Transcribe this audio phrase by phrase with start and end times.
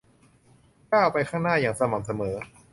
[0.91, 2.35] ก้าวไปข้างหน้าอย่างสม่ำเสมอ